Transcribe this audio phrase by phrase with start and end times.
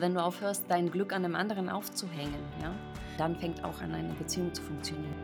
[0.00, 2.72] aufhörst, wenn du aufhörst, dein Glück an dem anderen aufzuhängen, ja,
[3.18, 5.14] dann fängt auch an, eine Beziehung zu funktionieren.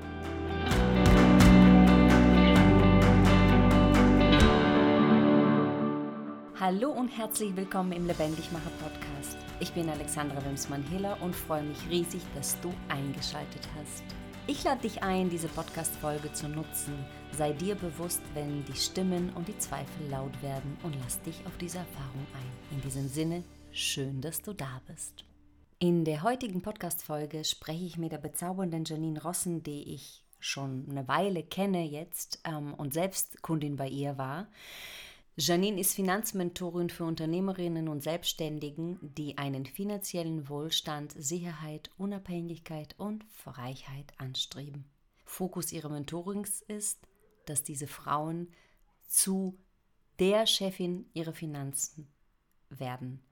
[6.58, 9.38] Hallo und herzlich willkommen im Lebendigmacher Podcast.
[9.60, 14.02] Ich bin Alexandra Wimsmann-Hiller und freue mich riesig, dass du eingeschaltet hast.
[14.48, 16.94] Ich lade dich ein, diese Podcast-Folge zu nutzen.
[17.32, 21.56] Sei dir bewusst, wenn die Stimmen und die Zweifel laut werden und lass dich auf
[21.58, 22.76] diese Erfahrung ein.
[22.76, 23.42] In diesem Sinne,
[23.76, 25.24] schön, dass du da bist.
[25.78, 31.06] In der heutigen Podcast-Folge spreche ich mit der bezaubernden Janine Rossen, die ich schon eine
[31.08, 34.48] Weile kenne jetzt ähm, und selbst Kundin bei ihr war.
[35.36, 44.14] Janine ist Finanzmentorin für Unternehmerinnen und Selbstständigen, die einen finanziellen Wohlstand, Sicherheit, Unabhängigkeit und Freiheit
[44.16, 44.86] anstreben.
[45.26, 47.06] Fokus ihrer Mentorings ist,
[47.44, 48.48] dass diese Frauen
[49.06, 49.58] zu
[50.18, 52.08] der Chefin ihrer Finanzen
[52.70, 53.25] werden.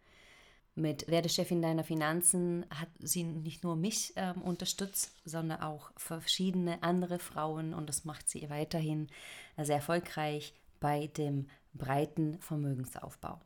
[0.77, 6.83] Mit Werde Chefin deiner Finanzen hat sie nicht nur mich äh, unterstützt, sondern auch verschiedene
[6.83, 9.09] andere Frauen und das macht sie weiterhin
[9.57, 13.41] sehr erfolgreich bei dem breiten Vermögensaufbau.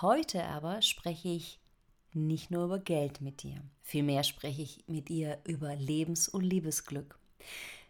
[0.00, 1.58] Heute aber spreche ich
[2.12, 7.18] nicht nur über Geld mit dir, vielmehr spreche ich mit ihr über Lebens- und Liebesglück.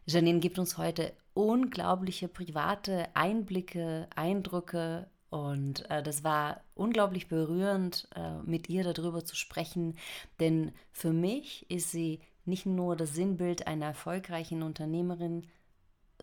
[0.07, 8.39] Janine gibt uns heute unglaubliche private Einblicke, Eindrücke und äh, das war unglaublich berührend, äh,
[8.45, 9.97] mit ihr darüber zu sprechen,
[10.41, 15.47] denn für mich ist sie nicht nur das Sinnbild einer erfolgreichen Unternehmerin,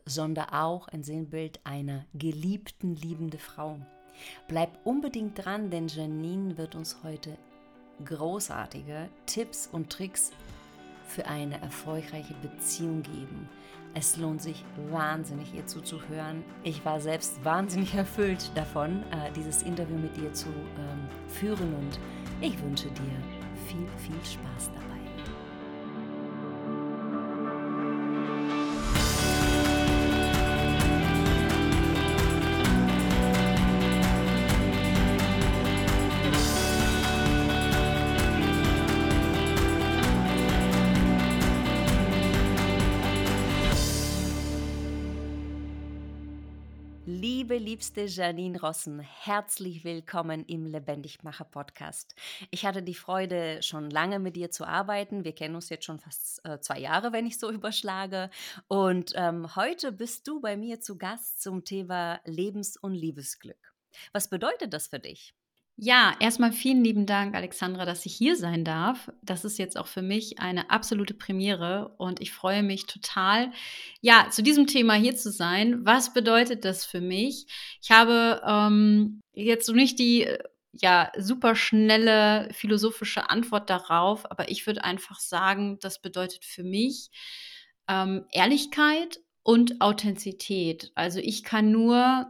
[0.06, 3.80] sondern auch ein Sinnbild einer geliebten, liebenden Frau.
[4.48, 7.38] Bleib unbedingt dran, denn Janine wird uns heute
[8.04, 10.32] großartige Tipps und Tricks
[11.06, 13.50] für eine erfolgreiche Beziehung geben.
[13.94, 16.44] Es lohnt sich wahnsinnig, ihr zuzuhören.
[16.64, 22.00] Ich war selbst wahnsinnig erfüllt davon, äh, dieses Interview mit ihr zu ähm, führen und
[22.42, 23.18] ich wünsche dir
[23.68, 24.95] viel, viel Spaß dabei.
[47.46, 52.16] Liebe, liebste Janine Rossen, herzlich willkommen im Lebendigmacher Podcast.
[52.50, 55.24] Ich hatte die Freude, schon lange mit dir zu arbeiten.
[55.24, 58.32] Wir kennen uns jetzt schon fast äh, zwei Jahre, wenn ich so überschlage.
[58.68, 63.76] Und ähm, heute bist du bei mir zu Gast zum Thema Lebens- und Liebesglück.
[64.12, 65.36] Was bedeutet das für dich?
[65.78, 69.12] Ja, erstmal vielen lieben Dank, Alexandra, dass ich hier sein darf.
[69.22, 73.52] Das ist jetzt auch für mich eine absolute Premiere und ich freue mich total,
[74.00, 75.86] ja, zu diesem Thema hier zu sein.
[75.86, 77.48] Was bedeutet das für mich?
[77.82, 80.28] Ich habe ähm, jetzt so nicht die
[80.72, 87.10] ja super schnelle philosophische Antwort darauf, aber ich würde einfach sagen, das bedeutet für mich
[87.90, 90.92] ähm, Ehrlichkeit und Authentizität.
[90.96, 92.28] Also ich kann nur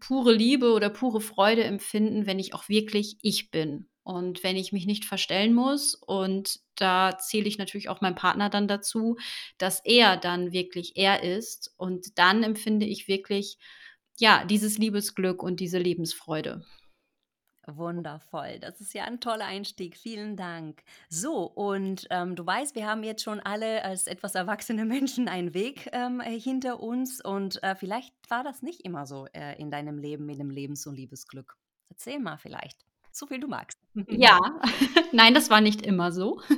[0.00, 4.72] pure Liebe oder pure Freude empfinden, wenn ich auch wirklich ich bin und wenn ich
[4.72, 5.94] mich nicht verstellen muss.
[5.94, 9.16] Und da zähle ich natürlich auch meinem Partner dann dazu,
[9.58, 11.74] dass er dann wirklich er ist.
[11.76, 13.58] Und dann empfinde ich wirklich,
[14.18, 16.64] ja, dieses Liebesglück und diese Lebensfreude.
[17.66, 19.96] Wundervoll, das ist ja ein toller Einstieg.
[19.96, 20.82] Vielen Dank.
[21.08, 25.54] So, und ähm, du weißt, wir haben jetzt schon alle als etwas erwachsene Menschen einen
[25.54, 29.98] Weg ähm, hinter uns und äh, vielleicht war das nicht immer so äh, in deinem
[29.98, 31.56] Leben mit dem Lebens- und Liebesglück.
[31.88, 32.84] Erzähl mal vielleicht.
[33.10, 33.78] So viel du magst.
[34.08, 34.38] Ja,
[35.12, 36.40] nein, das war nicht immer so.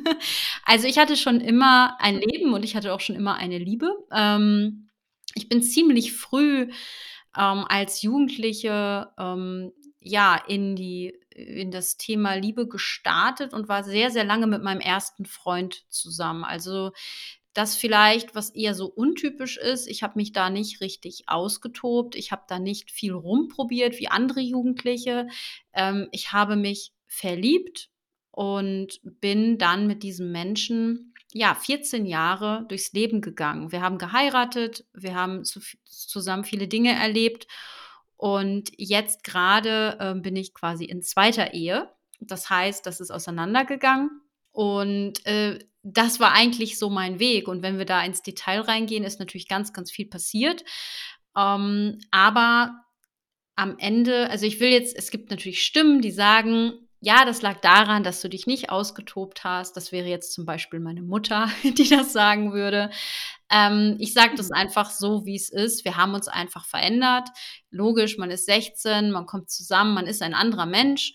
[0.64, 3.90] Also ich hatte schon immer ein Leben und ich hatte auch schon immer eine Liebe.
[4.12, 4.90] Ähm,
[5.34, 6.70] ich bin ziemlich früh
[7.38, 9.72] ähm, als Jugendliche ähm,
[10.08, 14.80] ja, in die, in das Thema Liebe gestartet und war sehr, sehr lange mit meinem
[14.80, 16.44] ersten Freund zusammen.
[16.44, 16.92] Also
[17.52, 19.86] das vielleicht, was eher so untypisch ist.
[19.86, 22.14] Ich habe mich da nicht richtig ausgetobt.
[22.14, 25.28] Ich habe da nicht viel rumprobiert wie andere Jugendliche.
[25.72, 27.90] Ähm, ich habe mich verliebt
[28.30, 33.72] und bin dann mit diesem Menschen ja 14 Jahre durchs Leben gegangen.
[33.72, 37.46] Wir haben geheiratet, wir haben zu, zusammen viele Dinge erlebt
[38.18, 41.88] und jetzt gerade äh, bin ich quasi in zweiter Ehe.
[42.18, 44.10] Das heißt, das ist auseinandergegangen.
[44.50, 47.46] Und äh, das war eigentlich so mein Weg.
[47.46, 50.64] Und wenn wir da ins Detail reingehen, ist natürlich ganz, ganz viel passiert.
[51.36, 52.84] Ähm, aber
[53.54, 57.60] am Ende, also ich will jetzt, es gibt natürlich Stimmen, die sagen, ja, das lag
[57.60, 59.76] daran, dass du dich nicht ausgetobt hast.
[59.76, 62.90] Das wäre jetzt zum Beispiel meine Mutter, die das sagen würde.
[63.50, 64.56] Ähm, ich sage das mhm.
[64.56, 65.84] einfach so, wie es ist.
[65.84, 67.28] Wir haben uns einfach verändert.
[67.70, 71.12] Logisch, man ist 16, man kommt zusammen, man ist ein anderer Mensch.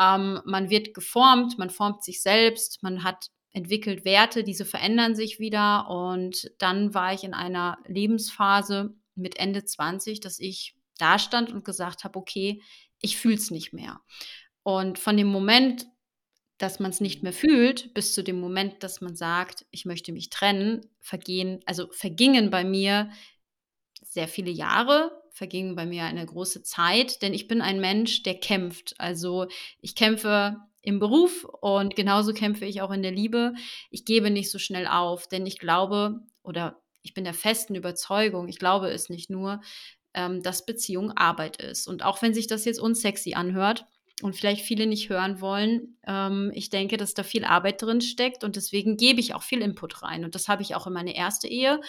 [0.00, 5.38] Ähm, man wird geformt, man formt sich selbst, man hat entwickelt Werte, diese verändern sich
[5.38, 5.88] wieder.
[5.90, 11.64] Und dann war ich in einer Lebensphase mit Ende 20, dass ich da stand und
[11.64, 12.62] gesagt habe, okay,
[13.00, 14.00] ich fühle es nicht mehr.
[14.66, 15.86] Und von dem Moment,
[16.58, 20.10] dass man es nicht mehr fühlt, bis zu dem Moment, dass man sagt, ich möchte
[20.10, 23.08] mich trennen, vergehen, also vergingen bei mir
[24.02, 28.40] sehr viele Jahre, vergingen bei mir eine große Zeit, denn ich bin ein Mensch, der
[28.40, 28.96] kämpft.
[28.98, 29.46] Also
[29.78, 33.54] ich kämpfe im Beruf und genauso kämpfe ich auch in der Liebe.
[33.92, 38.48] Ich gebe nicht so schnell auf, denn ich glaube oder ich bin der festen Überzeugung,
[38.48, 39.60] ich glaube es nicht nur,
[40.12, 41.86] ähm, dass Beziehung Arbeit ist.
[41.86, 43.86] Und auch wenn sich das jetzt unsexy anhört,
[44.22, 45.98] und vielleicht viele nicht hören wollen.
[46.06, 49.60] Ähm, ich denke, dass da viel Arbeit drin steckt und deswegen gebe ich auch viel
[49.60, 50.24] Input rein.
[50.24, 51.80] Und das habe ich auch in meine erste Ehe,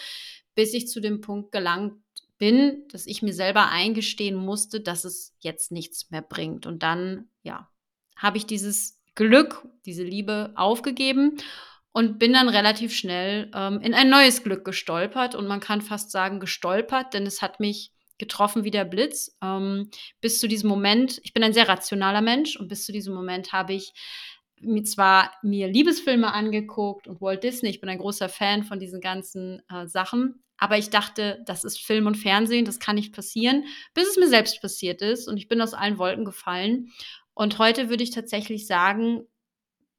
[0.54, 1.94] bis ich zu dem Punkt gelangt
[2.36, 6.66] bin, dass ich mir selber eingestehen musste, dass es jetzt nichts mehr bringt.
[6.66, 7.68] Und dann, ja,
[8.16, 11.38] habe ich dieses Glück, diese Liebe aufgegeben
[11.92, 15.34] und bin dann relativ schnell ähm, in ein neues Glück gestolpert.
[15.34, 19.36] Und man kann fast sagen, gestolpert, denn es hat mich getroffen wie der Blitz.
[19.42, 23.14] Ähm, bis zu diesem Moment, ich bin ein sehr rationaler Mensch und bis zu diesem
[23.14, 23.92] Moment habe ich
[24.60, 29.00] mir zwar mir Liebesfilme angeguckt und Walt Disney, ich bin ein großer Fan von diesen
[29.00, 33.64] ganzen äh, Sachen, aber ich dachte, das ist Film und Fernsehen, das kann nicht passieren,
[33.94, 36.90] bis es mir selbst passiert ist und ich bin aus allen Wolken gefallen.
[37.34, 39.24] Und heute würde ich tatsächlich sagen,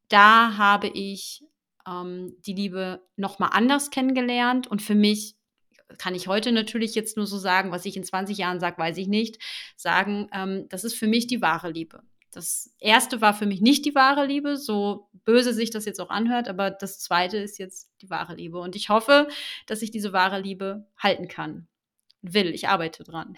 [0.10, 1.42] da habe ich
[1.88, 5.36] ähm, die Liebe noch mal anders kennengelernt und für mich
[5.98, 8.98] kann ich heute natürlich jetzt nur so sagen, was ich in 20 Jahren sage, weiß
[8.98, 9.40] ich nicht,
[9.76, 12.04] sagen, ähm, das ist für mich die wahre Liebe.
[12.32, 16.12] Das erste war für mich nicht die wahre Liebe, so böse sich das jetzt auch
[16.12, 18.60] anhört, aber das zweite ist jetzt die wahre Liebe.
[18.60, 19.28] Und ich hoffe,
[19.66, 21.68] dass ich diese wahre Liebe halten kann.
[22.22, 23.36] Will, ich arbeite dran.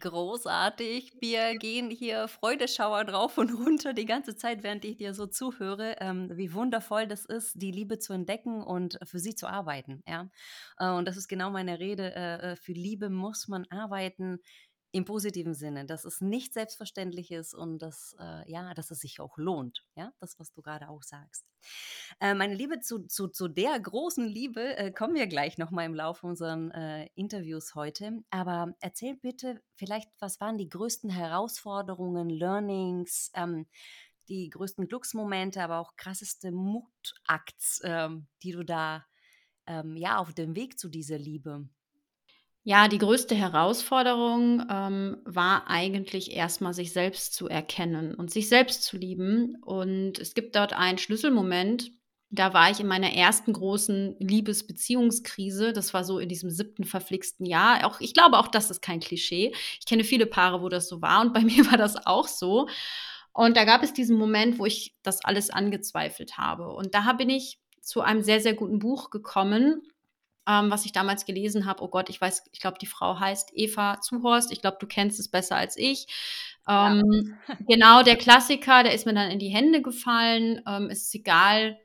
[0.00, 1.12] Großartig.
[1.20, 5.96] Wir gehen hier Freudeschauer drauf und runter die ganze Zeit, während ich dir so zuhöre,
[6.00, 10.02] ähm, wie wundervoll das ist, die Liebe zu entdecken und für sie zu arbeiten.
[10.08, 10.30] Ja?
[10.78, 12.14] Äh, und das ist genau meine Rede.
[12.14, 14.40] Äh, äh für Liebe muss man arbeiten
[14.92, 19.20] im positiven Sinne, dass es nicht selbstverständlich ist und dass, äh, ja, dass es sich
[19.20, 19.84] auch lohnt.
[19.94, 21.46] Ja, das, was du gerade auch sagst.
[22.20, 25.94] Äh, meine Liebe, zu, zu, zu der großen Liebe äh, kommen wir gleich nochmal im
[25.94, 28.22] Laufe unserer äh, Interviews heute.
[28.30, 33.66] Aber erzähl bitte vielleicht, was waren die größten Herausforderungen, Learnings, ähm,
[34.28, 39.04] die größten Glücksmomente, aber auch krasseste Mutakts, ähm, die du da
[39.66, 41.68] ähm, ja auf dem Weg zu dieser Liebe
[42.70, 48.84] ja, die größte Herausforderung, ähm, war eigentlich erstmal sich selbst zu erkennen und sich selbst
[48.84, 49.56] zu lieben.
[49.60, 51.90] Und es gibt dort einen Schlüsselmoment,
[52.30, 55.72] da war ich in meiner ersten großen Liebesbeziehungskrise.
[55.72, 57.84] Das war so in diesem siebten verflixten Jahr.
[57.84, 59.52] Auch, ich glaube, auch das ist kein Klischee.
[59.80, 62.68] Ich kenne viele Paare, wo das so war und bei mir war das auch so.
[63.32, 66.68] Und da gab es diesen Moment, wo ich das alles angezweifelt habe.
[66.68, 69.82] Und da bin ich zu einem sehr, sehr guten Buch gekommen
[70.50, 71.82] ähm, was ich damals gelesen habe.
[71.82, 74.50] Oh Gott, ich weiß, ich glaube, die Frau heißt Eva Zuhorst.
[74.50, 76.08] Ich glaube, du kennst es besser als ich.
[76.68, 77.56] Ähm, ja.
[77.68, 80.60] genau, der Klassiker, der ist mir dann in die Hände gefallen.
[80.66, 81.78] Ähm, es ist egal,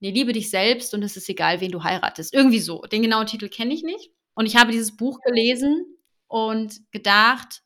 [0.00, 2.34] nee, liebe dich selbst und es ist egal, wen du heiratest.
[2.34, 2.82] Irgendwie so.
[2.82, 4.10] Den genauen Titel kenne ich nicht.
[4.34, 5.86] Und ich habe dieses Buch gelesen
[6.26, 7.62] und gedacht,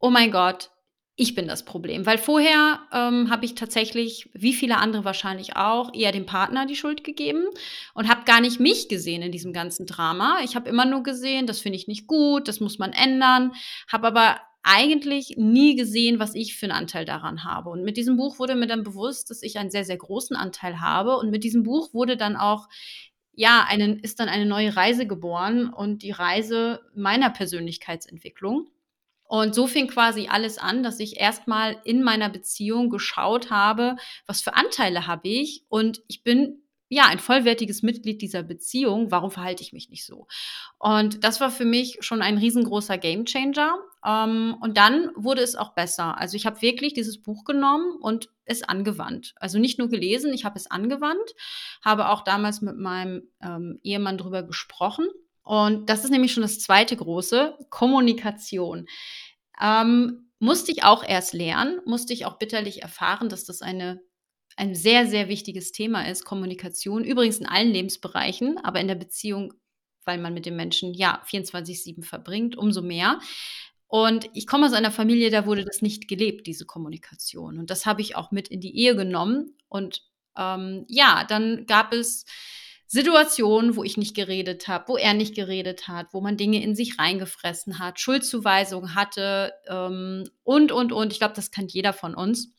[0.00, 0.70] oh mein Gott,
[1.18, 2.04] ich bin das Problem.
[2.04, 6.76] Weil vorher ähm, habe ich tatsächlich, wie viele andere wahrscheinlich auch, eher dem Partner die
[6.76, 7.44] Schuld gegeben
[7.94, 10.38] und habe gar nicht mich gesehen in diesem ganzen Drama.
[10.44, 13.52] Ich habe immer nur gesehen, das finde ich nicht gut, das muss man ändern,
[13.90, 17.70] habe aber eigentlich nie gesehen, was ich für einen Anteil daran habe.
[17.70, 20.80] Und mit diesem Buch wurde mir dann bewusst, dass ich einen sehr, sehr großen Anteil
[20.80, 21.16] habe.
[21.16, 22.68] Und mit diesem Buch wurde dann auch
[23.32, 28.66] ja, einen, ist dann eine neue Reise geboren und die Reise meiner Persönlichkeitsentwicklung.
[29.28, 34.40] Und so fing quasi alles an, dass ich erstmal in meiner Beziehung geschaut habe, was
[34.40, 39.10] für Anteile habe ich und ich bin ja ein vollwertiges Mitglied dieser Beziehung.
[39.10, 40.26] Warum verhalte ich mich nicht so?
[40.78, 43.76] Und das war für mich schon ein riesengroßer Gamechanger.
[44.04, 46.18] Ähm, und dann wurde es auch besser.
[46.18, 49.34] Also ich habe wirklich dieses Buch genommen und es angewandt.
[49.36, 51.34] Also nicht nur gelesen, ich habe es angewandt,
[51.84, 55.06] habe auch damals mit meinem ähm, Ehemann drüber gesprochen
[55.46, 58.88] und das ist nämlich schon das zweite große, Kommunikation.
[59.62, 64.00] Ähm, musste ich auch erst lernen, musste ich auch bitterlich erfahren, dass das eine,
[64.56, 67.04] ein sehr, sehr wichtiges Thema ist, Kommunikation.
[67.04, 69.54] Übrigens in allen Lebensbereichen, aber in der Beziehung,
[70.04, 73.20] weil man mit dem Menschen ja 24-7 verbringt, umso mehr.
[73.86, 77.60] Und ich komme aus einer Familie, da wurde das nicht gelebt, diese Kommunikation.
[77.60, 79.56] Und das habe ich auch mit in die Ehe genommen.
[79.68, 80.02] Und
[80.36, 82.24] ähm, ja, dann gab es
[82.86, 86.76] Situationen, wo ich nicht geredet habe, wo er nicht geredet hat, wo man Dinge in
[86.76, 91.12] sich reingefressen hat, Schuldzuweisungen hatte ähm, und, und, und.
[91.12, 92.52] Ich glaube, das kennt jeder von uns.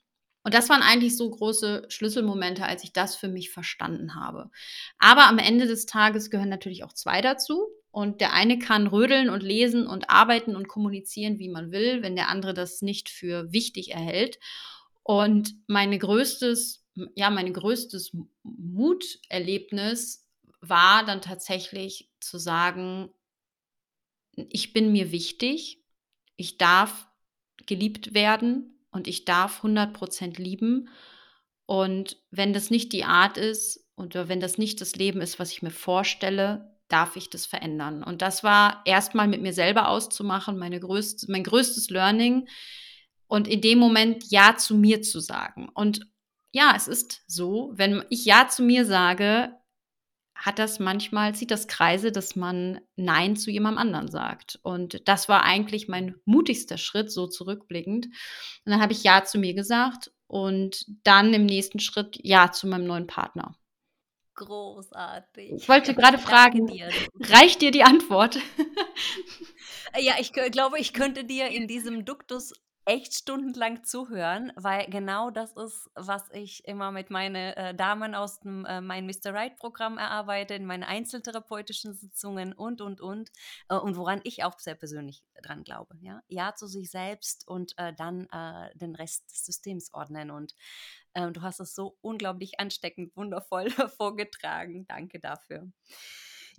[0.44, 4.50] Und das waren eigentlich so große Schlüsselmomente, als ich das für mich verstanden habe.
[4.98, 7.68] Aber am Ende des Tages gehören natürlich auch zwei dazu.
[7.92, 12.16] Und der eine kann rödeln und lesen und arbeiten und kommunizieren, wie man will, wenn
[12.16, 14.40] der andere das nicht für wichtig erhält.
[15.04, 16.86] Und meine größtes,
[17.16, 20.28] ja, mein größtes Muterlebnis
[20.62, 23.10] war dann tatsächlich zu sagen,
[24.36, 25.84] ich bin mir wichtig,
[26.36, 27.08] ich darf
[27.66, 30.90] geliebt werden und ich darf 100% lieben.
[31.66, 35.52] Und wenn das nicht die Art ist oder wenn das nicht das Leben ist, was
[35.52, 38.04] ich mir vorstelle, darf ich das verändern.
[38.04, 42.48] Und das war erstmal mit mir selber auszumachen, meine größte, mein größtes Learning
[43.28, 45.68] und in dem Moment Ja zu mir zu sagen.
[45.74, 46.08] Und
[46.58, 49.56] ja, es ist so, wenn ich Ja zu mir sage,
[50.34, 54.60] hat das manchmal, zieht das Kreise, dass man Nein zu jemandem anderen sagt.
[54.64, 58.08] Und das war eigentlich mein mutigster Schritt, so zurückblickend.
[58.08, 62.68] Und dann habe ich Ja zu mir gesagt und dann im nächsten Schritt Ja zu
[62.68, 63.56] meinem neuen Partner.
[64.34, 65.54] Großartig.
[65.54, 66.90] Ich wollte gerade fragen, dir.
[67.20, 68.40] reicht dir die Antwort?
[70.00, 72.54] ja, ich glaube, ich könnte dir in diesem Duktus
[72.88, 78.40] echt stundenlang zuhören, weil genau das ist, was ich immer mit meinen äh, Damen aus
[78.40, 79.34] dem äh, mein Mr.
[79.34, 83.30] Right Programm erarbeite, in meinen einzeltherapeutischen Sitzungen und und und
[83.68, 87.78] äh, und woran ich auch sehr persönlich dran glaube, ja, ja zu sich selbst und
[87.78, 90.56] äh, dann äh, den Rest des Systems ordnen und
[91.14, 94.88] ähm, du hast es so unglaublich ansteckend, wundervoll vorgetragen.
[94.88, 95.70] Danke dafür.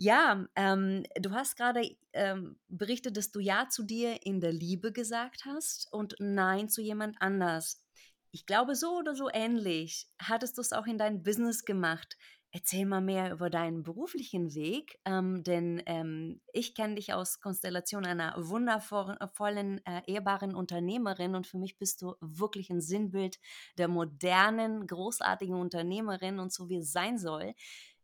[0.00, 4.92] Ja, ähm, du hast gerade ähm, berichtet, dass du Ja zu dir in der Liebe
[4.92, 7.82] gesagt hast und Nein zu jemand anders.
[8.30, 12.16] Ich glaube, so oder so ähnlich hattest du es auch in deinem Business gemacht.
[12.52, 18.06] Erzähl mal mehr über deinen beruflichen Weg, ähm, denn ähm, ich kenne dich aus Konstellation
[18.06, 23.38] einer wundervollen, äh, ehrbaren Unternehmerin und für mich bist du wirklich ein Sinnbild
[23.78, 27.54] der modernen, großartigen Unternehmerin und so wie es sein soll.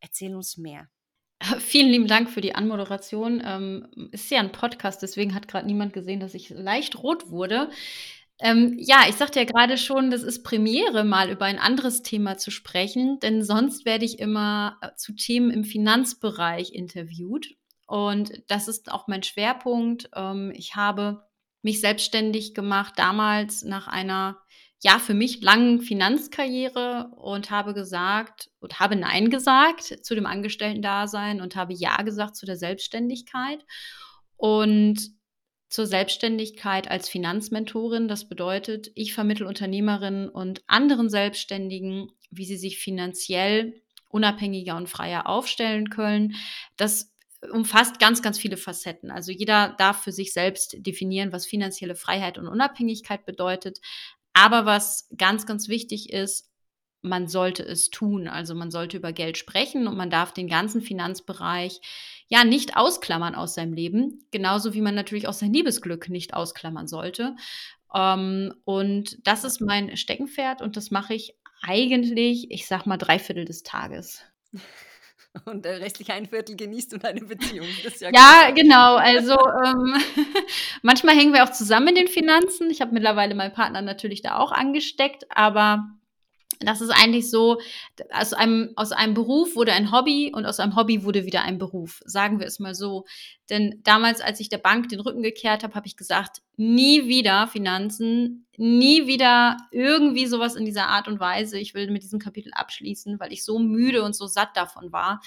[0.00, 0.88] Erzähl uns mehr.
[1.58, 3.42] Vielen lieben Dank für die Anmoderation.
[3.44, 7.70] Ähm, ist ja ein Podcast, deswegen hat gerade niemand gesehen, dass ich leicht rot wurde.
[8.40, 12.36] Ähm, ja, ich sagte ja gerade schon, das ist Premiere, mal über ein anderes Thema
[12.36, 17.54] zu sprechen, denn sonst werde ich immer äh, zu Themen im Finanzbereich interviewt.
[17.86, 20.10] Und das ist auch mein Schwerpunkt.
[20.16, 21.24] Ähm, ich habe
[21.62, 24.38] mich selbstständig gemacht damals nach einer
[24.84, 31.40] ja, für mich langen Finanzkarriere und habe gesagt und habe Nein gesagt zu dem Angestellten-Dasein
[31.40, 33.64] und habe Ja gesagt zu der Selbstständigkeit
[34.36, 35.00] und
[35.70, 38.08] zur Selbstständigkeit als Finanzmentorin.
[38.08, 45.26] Das bedeutet, ich vermittle Unternehmerinnen und anderen Selbstständigen, wie sie sich finanziell unabhängiger und freier
[45.30, 46.34] aufstellen können.
[46.76, 47.14] Das
[47.50, 49.10] umfasst ganz, ganz viele Facetten.
[49.10, 53.80] Also jeder darf für sich selbst definieren, was finanzielle Freiheit und Unabhängigkeit bedeutet.
[54.34, 56.50] Aber was ganz, ganz wichtig ist,
[57.04, 58.28] man sollte es tun.
[58.28, 61.80] Also man sollte über Geld sprechen und man darf den ganzen Finanzbereich
[62.28, 66.88] ja nicht ausklammern aus seinem Leben, genauso wie man natürlich auch sein Liebesglück nicht ausklammern
[66.88, 67.36] sollte.
[67.94, 73.18] Ähm, und das ist mein Steckenpferd und das mache ich eigentlich, ich sag mal, drei
[73.18, 74.22] Viertel des Tages.
[75.44, 77.66] Und der restliche ein Viertel genießt du deine Beziehung.
[78.00, 78.96] ja, ja genau.
[78.96, 79.94] Also ähm,
[80.82, 82.70] manchmal hängen wir auch zusammen in den Finanzen.
[82.70, 85.88] Ich habe mittlerweile meinen Partner natürlich da auch angesteckt, aber
[86.66, 87.60] das ist eigentlich so,
[88.10, 91.58] aus einem, aus einem Beruf wurde ein Hobby und aus einem Hobby wurde wieder ein
[91.58, 93.04] Beruf, sagen wir es mal so.
[93.50, 97.46] Denn damals, als ich der Bank den Rücken gekehrt habe, habe ich gesagt, nie wieder
[97.48, 101.58] Finanzen, nie wieder irgendwie sowas in dieser Art und Weise.
[101.58, 105.20] Ich will mit diesem Kapitel abschließen, weil ich so müde und so satt davon war.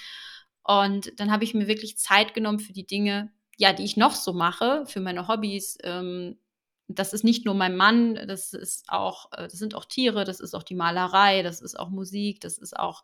[0.63, 4.13] Und dann habe ich mir wirklich Zeit genommen für die Dinge, ja, die ich noch
[4.13, 6.37] so mache, für meine Hobbys, ähm,
[6.87, 10.39] das ist nicht nur mein Mann, das ist auch, äh, das sind auch Tiere, das
[10.39, 13.03] ist auch die Malerei, das ist auch Musik, das ist auch,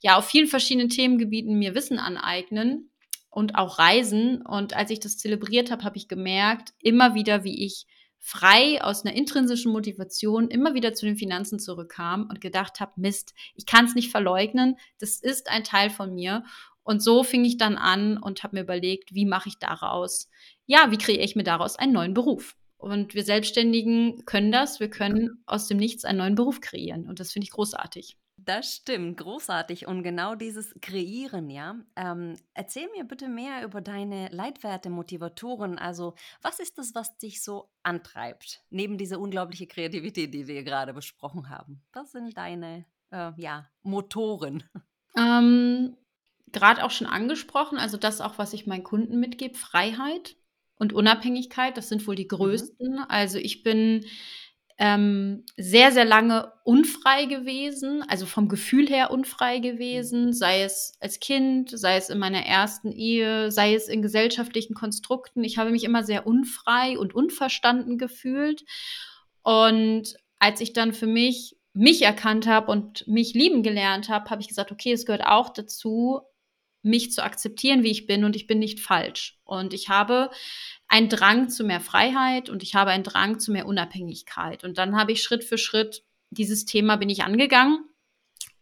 [0.00, 2.90] ja, auf vielen verschiedenen Themengebieten mir Wissen aneignen
[3.30, 4.42] und auch Reisen.
[4.42, 7.86] Und als ich das zelebriert habe, habe ich gemerkt, immer wieder, wie ich
[8.18, 13.34] frei aus einer intrinsischen Motivation immer wieder zu den Finanzen zurückkam und gedacht habe, Mist,
[13.54, 16.44] ich kann es nicht verleugnen, das ist ein Teil von mir.
[16.82, 20.28] Und so fing ich dann an und habe mir überlegt, wie mache ich daraus,
[20.66, 22.56] ja, wie kreiere ich mir daraus einen neuen Beruf?
[22.80, 24.80] Und wir Selbstständigen können das.
[24.80, 27.06] Wir können aus dem Nichts einen neuen Beruf kreieren.
[27.06, 28.16] Und das finde ich großartig.
[28.38, 29.86] Das stimmt, großartig.
[29.86, 31.76] Und genau dieses Kreieren, ja.
[31.94, 35.78] Ähm, erzähl mir bitte mehr über deine Leitwerte, Motivatoren.
[35.78, 40.94] Also, was ist das, was dich so antreibt, neben dieser unglaublichen Kreativität, die wir gerade
[40.94, 41.82] besprochen haben?
[41.92, 44.64] Was sind deine äh, ja, Motoren?
[45.16, 45.96] Ähm,
[46.52, 50.36] Gerade auch schon angesprochen, also das auch, was ich meinen Kunden mitgebe, Freiheit
[50.80, 52.28] und Unabhängigkeit, das sind wohl die mhm.
[52.28, 52.92] größten.
[52.94, 53.04] Mhm.
[53.08, 54.06] Also ich bin
[54.78, 60.32] ähm, sehr, sehr lange unfrei gewesen, also vom Gefühl her unfrei gewesen, mhm.
[60.32, 65.44] sei es als Kind, sei es in meiner ersten Ehe, sei es in gesellschaftlichen Konstrukten.
[65.44, 68.64] Ich habe mich immer sehr unfrei und unverstanden gefühlt.
[69.42, 74.40] Und als ich dann für mich mich erkannt habe und mich lieben gelernt habe, habe
[74.40, 76.22] ich gesagt, okay, es gehört auch dazu,
[76.82, 79.38] mich zu akzeptieren, wie ich bin und ich bin nicht falsch.
[79.44, 80.30] Und ich habe
[80.88, 84.64] einen Drang zu mehr Freiheit und ich habe einen Drang zu mehr Unabhängigkeit.
[84.64, 87.84] Und dann habe ich Schritt für Schritt dieses Thema bin ich angegangen.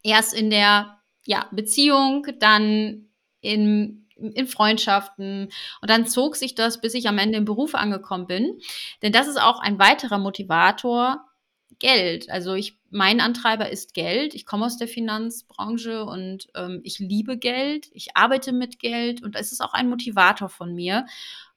[0.02, 3.08] Erst in der ja, Beziehung, dann
[3.40, 8.26] in, in Freundschaften und dann zog sich das, bis ich am Ende im Beruf angekommen
[8.26, 8.58] bin.
[9.02, 11.27] Denn das ist auch ein weiterer Motivator,
[11.78, 12.30] Geld.
[12.30, 14.34] Also ich, mein Antreiber ist Geld.
[14.34, 17.88] Ich komme aus der Finanzbranche und ähm, ich liebe Geld.
[17.92, 21.06] Ich arbeite mit Geld und es ist auch ein Motivator von mir.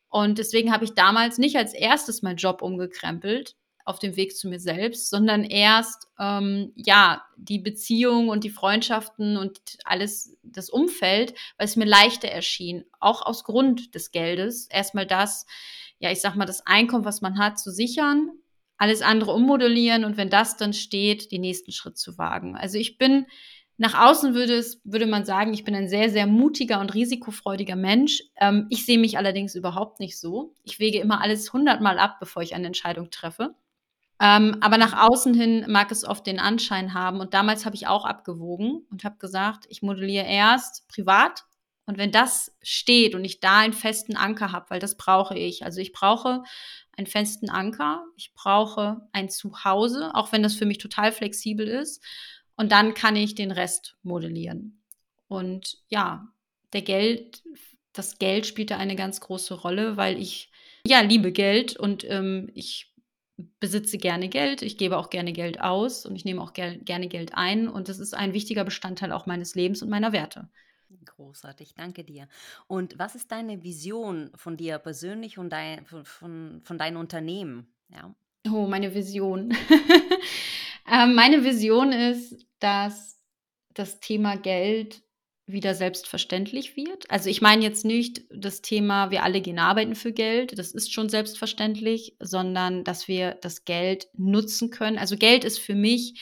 [0.10, 4.48] Und deswegen habe ich damals nicht als erstes meinen Job umgekrempelt auf dem Weg zu
[4.48, 11.34] mir selbst, sondern erst ähm, ja die Beziehung und die Freundschaften und alles das Umfeld,
[11.58, 14.68] weil es mir leichter erschien, auch aus Grund des Geldes.
[14.68, 15.46] Erstmal das,
[16.00, 18.32] ja, ich sag mal, das Einkommen, was man hat, zu sichern,
[18.82, 22.56] alles andere ummodellieren und wenn das dann steht, den nächsten Schritt zu wagen.
[22.56, 23.28] Also ich bin
[23.78, 27.76] nach außen würde, es, würde man sagen, ich bin ein sehr, sehr mutiger und risikofreudiger
[27.76, 28.24] Mensch.
[28.38, 30.56] Ähm, ich sehe mich allerdings überhaupt nicht so.
[30.64, 33.54] Ich wege immer alles hundertmal ab, bevor ich eine Entscheidung treffe.
[34.20, 37.20] Ähm, aber nach außen hin mag es oft den Anschein haben.
[37.20, 41.44] Und damals habe ich auch abgewogen und habe gesagt, ich modelliere erst privat.
[41.86, 45.66] Und wenn das steht und ich da einen festen Anker habe, weil das brauche ich.
[45.66, 46.44] Also ich brauche
[46.98, 48.06] einen festen Anker.
[48.16, 52.04] Ich brauche ein Zuhause, auch wenn das für mich total flexibel ist.
[52.56, 54.84] Und dann kann ich den Rest modellieren.
[55.28, 56.28] Und ja,
[56.74, 57.42] der Geld,
[57.94, 60.52] das Geld spielt da eine ganz große Rolle, weil ich
[60.86, 62.94] ja liebe Geld und ähm, ich
[63.60, 67.08] besitze gerne Geld, ich gebe auch gerne Geld aus und ich nehme auch ger gerne
[67.08, 70.50] Geld ein und das ist ein wichtiger Bestandteil auch meines Lebens und meiner Werte.
[71.06, 72.28] Großartig, danke dir.
[72.68, 77.74] Und was ist deine Vision von dir persönlich und dein, von, von, von deinem Unternehmen?
[77.90, 78.14] Ja.
[78.48, 79.54] Oh, meine Vision.
[80.92, 83.20] ähm, meine Vision ist, dass
[83.74, 85.04] das Thema Geld
[85.46, 87.10] wieder selbstverständlich wird.
[87.10, 90.94] Also ich meine jetzt nicht das Thema, wir alle gehen arbeiten für Geld, das ist
[90.94, 94.98] schon selbstverständlich, sondern dass wir das Geld nutzen können.
[94.98, 96.22] Also Geld ist für mich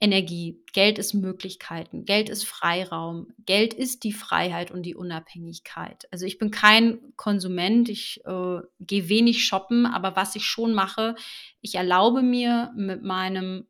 [0.00, 6.06] Energie, Geld ist Möglichkeiten, Geld ist Freiraum, Geld ist die Freiheit und die Unabhängigkeit.
[6.12, 11.16] Also ich bin kein Konsument, ich äh, gehe wenig shoppen, aber was ich schon mache,
[11.60, 13.66] ich erlaube mir mit meinem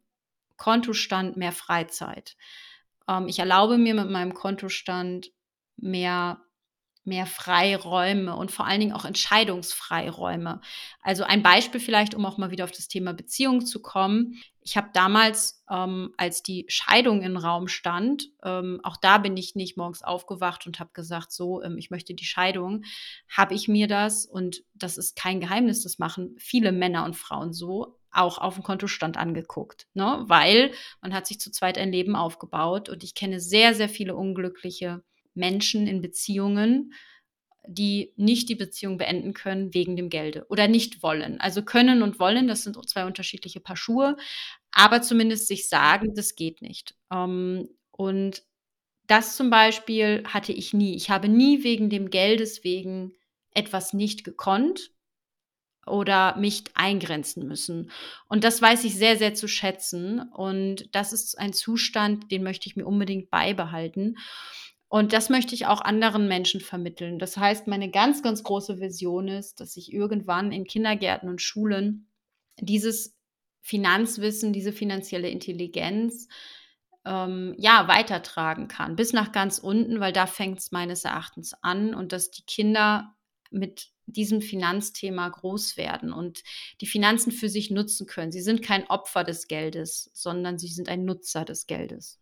[0.59, 2.37] Kontostand mehr Freizeit.
[3.09, 5.31] Ähm, ich erlaube mir mit meinem Kontostand
[5.77, 6.43] mehr
[7.09, 10.61] mehr Freiräume und vor allen Dingen auch Entscheidungsfreiräume.
[11.03, 14.41] Also ein Beispiel vielleicht, um auch mal wieder auf das Thema Beziehung zu kommen.
[14.61, 19.55] Ich habe damals, ähm, als die Scheidung im Raum stand, ähm, auch da bin ich
[19.55, 22.85] nicht morgens aufgewacht und habe gesagt, so, ähm, ich möchte die Scheidung,
[23.35, 27.53] habe ich mir das, und das ist kein Geheimnis, das machen viele Männer und Frauen
[27.55, 30.25] so, auch auf dem Kontostand angeguckt, ne?
[30.27, 34.17] weil man hat sich zu zweit ein Leben aufgebaut und ich kenne sehr, sehr viele
[34.17, 35.03] unglückliche
[35.39, 36.93] Menschen in Beziehungen,
[37.67, 41.41] die nicht die Beziehung beenden können wegen dem Gelde oder nicht wollen.
[41.41, 44.17] Also können und wollen, das sind zwei unterschiedliche Paar Schuhe,
[44.73, 46.95] aber zumindest sich sagen, das geht nicht.
[47.13, 48.43] Ähm, und
[49.07, 50.95] das zum Beispiel hatte ich nie.
[50.95, 53.13] Ich habe nie wegen dem Geldes wegen
[53.55, 54.91] etwas nicht gekonnt
[55.87, 57.91] oder mich eingrenzen müssen.
[58.29, 60.21] Und das weiß ich sehr, sehr zu schätzen.
[60.21, 64.17] Und das ist ein Zustand, den möchte ich mir unbedingt beibehalten.
[64.89, 67.19] Und das möchte ich auch anderen Menschen vermitteln.
[67.19, 72.09] Das heißt, meine ganz, ganz große Vision ist, dass ich irgendwann in Kindergärten und Schulen
[72.59, 73.17] dieses
[73.61, 76.27] Finanzwissen, diese finanzielle Intelligenz
[77.05, 81.95] ähm, ja weitertragen kann, bis nach ganz unten, weil da fängt es meines Erachtens an
[81.95, 83.15] und dass die Kinder
[83.51, 86.43] mit diesem Finanzthema groß werden und
[86.81, 88.33] die Finanzen für sich nutzen können.
[88.33, 92.19] Sie sind kein Opfer des Geldes, sondern sie sind ein Nutzer des Geldes.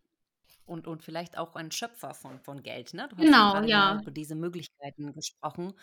[0.66, 2.94] Und, und vielleicht auch ein Schöpfer von, von Geld.
[2.94, 3.08] Ne?
[3.08, 4.00] Du hast Genau, gerade ja.
[4.00, 5.74] über diese Möglichkeiten gesprochen.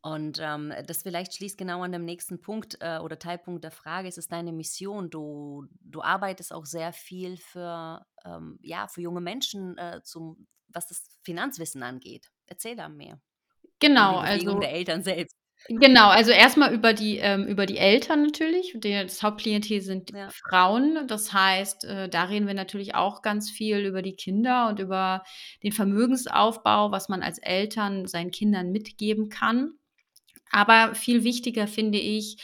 [0.00, 4.08] Und ähm, das vielleicht schließt genau an dem nächsten Punkt äh, oder Teilpunkt der Frage.
[4.08, 5.10] Es ist deine Mission.
[5.10, 10.88] Du, du arbeitest auch sehr viel für, ähm, ja, für junge Menschen, äh, zum, was
[10.88, 12.30] das Finanzwissen angeht.
[12.46, 13.20] Erzähl da mehr.
[13.78, 15.36] Genau, Und die Bewegung also der Eltern selbst.
[15.68, 18.76] Genau, also erstmal über die ähm, über die Eltern natürlich.
[18.80, 20.28] Das Hauptklientel sind Ja.
[20.30, 21.06] Frauen.
[21.06, 25.22] Das heißt, äh, da reden wir natürlich auch ganz viel über die Kinder und über
[25.62, 29.74] den Vermögensaufbau, was man als Eltern seinen Kindern mitgeben kann.
[30.50, 32.36] Aber viel wichtiger finde ich,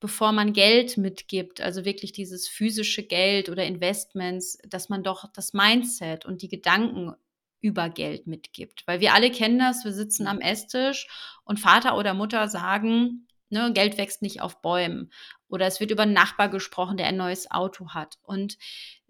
[0.00, 5.52] bevor man Geld mitgibt, also wirklich dieses physische Geld oder Investments, dass man doch das
[5.54, 7.14] Mindset und die Gedanken
[7.60, 8.82] über Geld mitgibt.
[8.86, 11.08] Weil wir alle kennen das, wir sitzen am Esstisch
[11.44, 15.10] und Vater oder Mutter sagen, ne, Geld wächst nicht auf Bäumen.
[15.48, 18.18] Oder es wird über einen Nachbar gesprochen, der ein neues Auto hat.
[18.22, 18.58] Und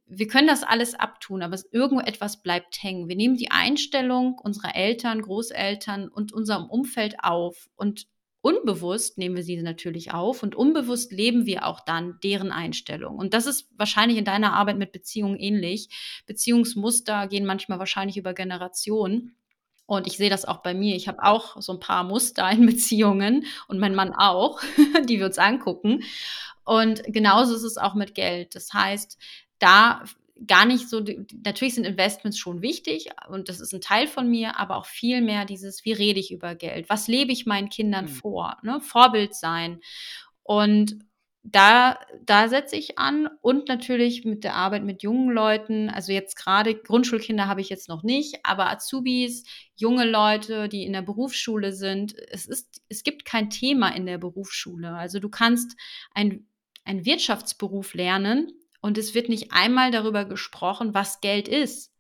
[0.06, 3.08] wir können das alles abtun, aber irgendetwas bleibt hängen.
[3.08, 8.06] Wir nehmen die Einstellung unserer Eltern, Großeltern und unserem Umfeld auf und
[8.46, 13.16] unbewusst nehmen wir sie natürlich auf und unbewusst leben wir auch dann deren Einstellung.
[13.16, 15.88] Und das ist wahrscheinlich in deiner Arbeit mit Beziehungen ähnlich.
[16.26, 19.34] Beziehungsmuster gehen manchmal wahrscheinlich über Generationen.
[19.86, 20.94] Und ich sehe das auch bei mir.
[20.94, 24.60] Ich habe auch so ein paar Muster in Beziehungen und mein Mann auch,
[25.08, 26.04] die wir uns angucken.
[26.64, 28.54] Und genauso ist es auch mit Geld.
[28.54, 29.18] Das heißt,
[29.58, 30.04] da
[30.46, 31.02] gar nicht so,
[31.44, 35.22] natürlich sind Investments schon wichtig und das ist ein Teil von mir, aber auch viel
[35.22, 36.90] mehr dieses, wie rede ich über Geld?
[36.90, 38.10] Was lebe ich meinen Kindern mhm.
[38.10, 38.58] vor?
[38.62, 38.80] Ne?
[38.80, 39.80] Vorbild sein.
[40.42, 40.98] Und
[41.42, 45.88] da, da setze ich an und natürlich mit der Arbeit mit jungen Leuten.
[45.88, 49.44] Also jetzt gerade Grundschulkinder habe ich jetzt noch nicht, aber Azubis,
[49.76, 52.16] junge Leute, die in der Berufsschule sind.
[52.30, 54.92] Es ist, es gibt kein Thema in der Berufsschule.
[54.94, 55.76] Also du kannst
[56.12, 56.48] ein,
[56.84, 61.92] einen Wirtschaftsberuf lernen, und es wird nicht einmal darüber gesprochen, was Geld ist.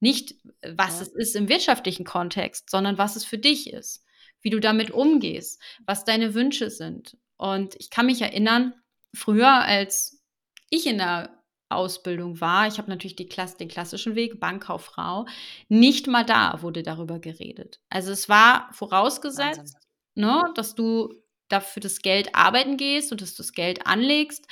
[0.00, 0.34] Nicht,
[0.66, 1.02] was ja.
[1.02, 4.04] es ist im wirtschaftlichen Kontext, sondern was es für dich ist,
[4.40, 7.16] wie du damit umgehst, was deine Wünsche sind.
[7.36, 8.74] Und ich kann mich erinnern,
[9.14, 10.22] früher, als
[10.70, 15.26] ich in der Ausbildung war, ich habe natürlich die Klasse, den klassischen Weg, Bankkauffrau,
[15.68, 17.80] nicht mal da wurde darüber geredet.
[17.88, 19.76] Also es war vorausgesetzt,
[20.14, 21.14] ne, dass du
[21.48, 24.46] dafür das Geld arbeiten gehst und dass du das Geld anlegst,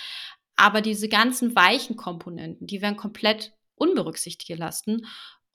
[0.60, 5.06] aber diese ganzen weichen Komponenten, die werden komplett unberücksichtigt gelassen.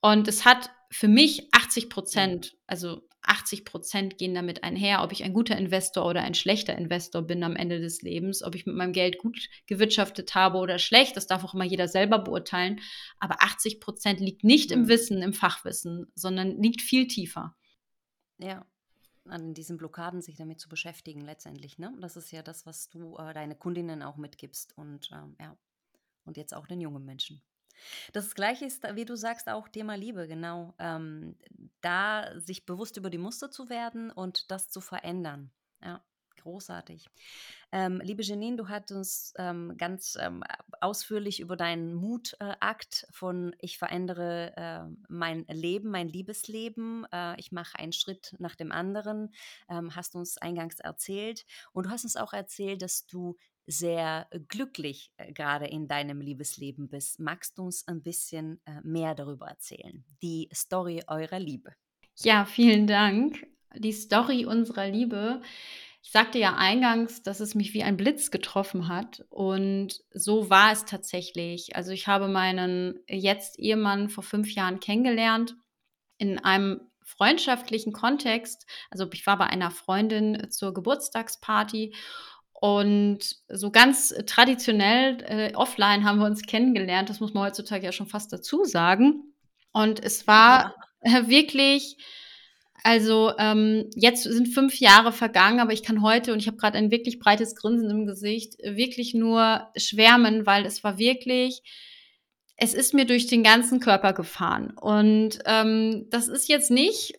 [0.01, 5.23] Und es hat für mich 80 Prozent, also 80 Prozent gehen damit einher, ob ich
[5.23, 8.75] ein guter Investor oder ein schlechter Investor bin am Ende des Lebens, ob ich mit
[8.75, 12.81] meinem Geld gut gewirtschaftet habe oder schlecht, das darf auch immer jeder selber beurteilen.
[13.19, 17.55] Aber 80 Prozent liegt nicht im Wissen, im Fachwissen, sondern liegt viel tiefer.
[18.39, 18.65] Ja,
[19.27, 21.77] an diesen Blockaden sich damit zu beschäftigen letztendlich.
[21.77, 21.93] Ne?
[21.99, 25.57] Das ist ja das, was du äh, deine Kundinnen auch mitgibst und ähm, ja,
[26.25, 27.41] und jetzt auch den jungen Menschen.
[28.13, 30.73] Das Gleiche ist, wie du sagst, auch Thema Liebe, genau.
[30.79, 31.35] Ähm,
[31.81, 35.51] da sich bewusst über die Muster zu werden und das zu verändern.
[35.83, 36.03] Ja.
[36.45, 37.10] Großartig.
[37.71, 40.43] Ähm, liebe Janine, du hast uns ähm, ganz ähm,
[40.79, 47.51] ausführlich über deinen Mutakt äh, von ich verändere äh, mein Leben, mein Liebesleben, äh, ich
[47.51, 49.34] mache einen Schritt nach dem anderen,
[49.69, 51.47] ähm, hast uns eingangs erzählt.
[51.73, 56.89] Und du hast uns auch erzählt, dass du sehr glücklich äh, gerade in deinem Liebesleben
[56.89, 57.19] bist.
[57.19, 60.05] Magst du uns ein bisschen äh, mehr darüber erzählen?
[60.21, 61.73] Die Story eurer Liebe.
[62.17, 63.47] Ja, vielen Dank.
[63.77, 65.41] Die Story unserer Liebe
[66.05, 69.25] ich sagte ja eingangs, dass es mich wie ein Blitz getroffen hat.
[69.29, 71.75] Und so war es tatsächlich.
[71.75, 75.55] Also ich habe meinen jetzt Ehemann vor fünf Jahren kennengelernt
[76.19, 78.67] in einem freundschaftlichen Kontext.
[78.91, 81.95] Also ich war bei einer Freundin zur Geburtstagsparty
[82.53, 87.09] und so ganz traditionell äh, offline haben wir uns kennengelernt.
[87.09, 89.33] Das muss man heutzutage ja schon fast dazu sagen.
[89.71, 91.27] Und es war ja.
[91.27, 91.97] wirklich
[92.85, 96.77] also ähm, jetzt sind fünf Jahre vergangen, aber ich kann heute, und ich habe gerade
[96.77, 101.63] ein wirklich breites Grinsen im Gesicht, wirklich nur schwärmen, weil es war wirklich,
[102.57, 104.69] es ist mir durch den ganzen Körper gefahren.
[104.79, 107.15] Und ähm, das ist jetzt nicht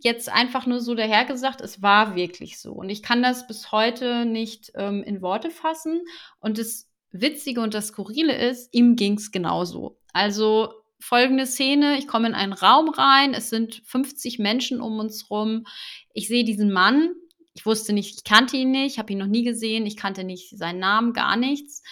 [0.00, 2.74] jetzt einfach nur so dahergesagt, es war wirklich so.
[2.74, 6.02] Und ich kann das bis heute nicht ähm, in Worte fassen.
[6.38, 9.98] Und das Witzige und das Skurrile ist, ihm ging es genauso.
[10.12, 11.98] Also folgende Szene.
[11.98, 13.34] Ich komme in einen Raum rein.
[13.34, 15.66] Es sind 50 Menschen um uns rum.
[16.12, 17.14] Ich sehe diesen Mann.
[17.54, 19.86] Ich wusste nicht, ich kannte ihn nicht, habe ihn noch nie gesehen.
[19.86, 21.82] Ich kannte nicht seinen Namen, gar nichts.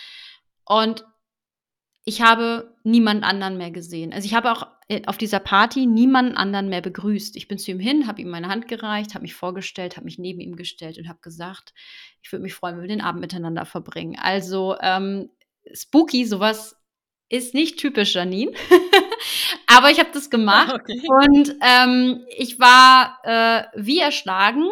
[0.65, 1.05] Und
[2.05, 4.13] ich habe niemand anderen mehr gesehen.
[4.13, 7.35] Also ich habe auch äh, auf dieser Party niemanden anderen mehr begrüßt.
[7.35, 10.19] Ich bin zu ihm hin, habe ihm meine Hand gereicht, habe mich vorgestellt, habe mich
[10.19, 11.75] neben ihm gestellt und habe gesagt,
[12.23, 14.17] ich würde mich freuen, wenn wir den Abend miteinander verbringen.
[14.21, 15.31] Also ähm,
[15.73, 16.77] spooky, sowas
[17.29, 18.53] ist nicht typisch Janine.
[19.67, 21.03] Aber ich habe das gemacht okay.
[21.09, 24.71] und ähm, ich war äh, wie erschlagen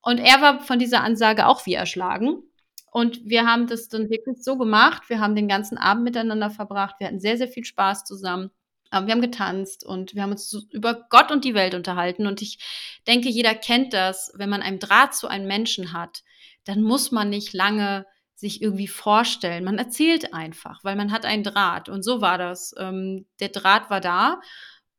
[0.00, 2.42] und er war von dieser Ansage auch wie erschlagen.
[2.90, 5.04] Und wir haben das dann wirklich so gemacht.
[5.08, 6.96] Wir haben den ganzen Abend miteinander verbracht.
[6.98, 8.50] Wir hatten sehr, sehr viel Spaß zusammen.
[8.92, 12.26] Ähm, wir haben getanzt und wir haben uns über Gott und die Welt unterhalten.
[12.26, 12.58] Und ich
[13.06, 14.32] denke, jeder kennt das.
[14.36, 16.22] Wenn man einen Draht zu einem Menschen hat,
[16.64, 18.06] dann muss man nicht lange
[18.38, 19.64] sich irgendwie vorstellen.
[19.64, 21.88] Man erzählt einfach, weil man hat einen Draht.
[21.88, 22.72] Und so war das.
[22.78, 24.40] Ähm, der Draht war da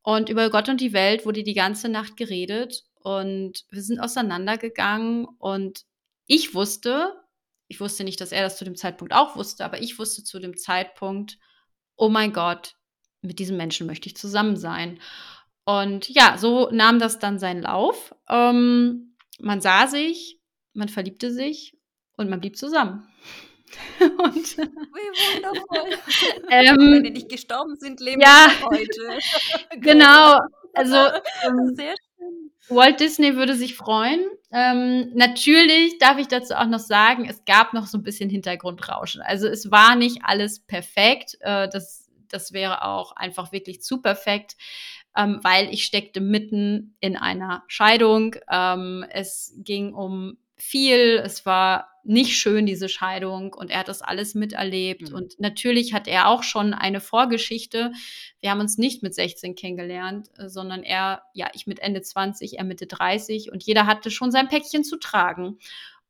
[0.02, 5.26] und über Gott und die Welt wurde die ganze Nacht geredet und wir sind auseinandergegangen
[5.26, 5.86] und
[6.26, 7.14] ich wusste,
[7.70, 10.40] ich wusste nicht, dass er das zu dem Zeitpunkt auch wusste, aber ich wusste zu
[10.40, 11.38] dem Zeitpunkt,
[11.96, 12.76] oh mein Gott,
[13.22, 15.00] mit diesem Menschen möchte ich zusammen sein.
[15.64, 18.14] Und ja, so nahm das dann seinen Lauf.
[18.28, 20.40] Ähm, man sah sich,
[20.74, 21.79] man verliebte sich
[22.20, 23.08] und man blieb zusammen.
[24.00, 24.64] Und, Wie
[25.36, 25.98] wundervoll.
[26.50, 29.20] Ähm, Wenn die nicht gestorben sind, leben ja, heute.
[29.80, 30.40] genau.
[30.74, 30.96] Also
[31.46, 32.52] ähm, Sehr schön.
[32.70, 34.26] Walt Disney würde sich freuen.
[34.52, 39.22] Ähm, natürlich darf ich dazu auch noch sagen, es gab noch so ein bisschen Hintergrundrauschen.
[39.22, 41.38] Also es war nicht alles perfekt.
[41.42, 44.56] Äh, das, das wäre auch einfach wirklich zu perfekt.
[45.16, 48.36] Ähm, weil ich steckte mitten in einer Scheidung.
[48.50, 51.22] Ähm, es ging um viel.
[51.24, 53.54] Es war nicht schön, diese Scheidung.
[53.54, 55.10] Und er hat das alles miterlebt.
[55.10, 55.16] Mhm.
[55.16, 57.92] Und natürlich hat er auch schon eine Vorgeschichte.
[58.40, 62.58] Wir haben uns nicht mit 16 kennengelernt, äh, sondern er, ja, ich mit Ende 20,
[62.58, 63.52] er Mitte 30.
[63.52, 65.58] Und jeder hatte schon sein Päckchen zu tragen.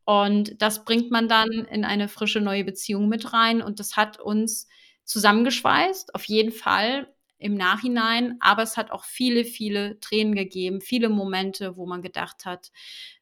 [0.05, 3.61] Und das bringt man dann in eine frische neue Beziehung mit rein.
[3.61, 4.67] Und das hat uns
[5.03, 8.37] zusammengeschweißt, auf jeden Fall im Nachhinein.
[8.39, 12.71] Aber es hat auch viele, viele Tränen gegeben, viele Momente, wo man gedacht hat,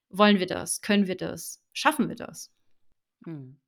[0.10, 0.82] wollen wir das?
[0.82, 1.62] Können wir das?
[1.74, 2.52] Schaffen wir das?
[3.28, 3.60] Hm.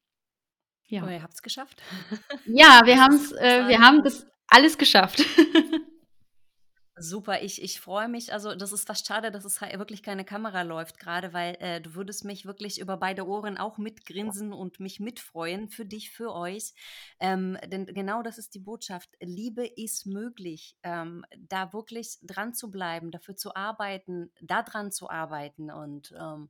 [0.87, 1.05] Ja.
[1.05, 1.83] Oh, ihr habt es geschafft.
[2.45, 5.23] Ja, wir, haben's, äh, wir haben das alles geschafft.
[7.01, 8.33] Super, ich, ich freue mich.
[8.33, 11.93] Also, das ist fast schade, dass es wirklich keine Kamera läuft, gerade weil äh, du
[11.93, 16.73] würdest mich wirklich über beide Ohren auch mitgrinsen und mich mitfreuen für dich, für euch.
[17.19, 19.09] Ähm, denn genau das ist die Botschaft.
[19.21, 20.75] Liebe ist möglich.
[20.83, 26.49] Ähm, da wirklich dran zu bleiben, dafür zu arbeiten, da dran zu arbeiten und ähm,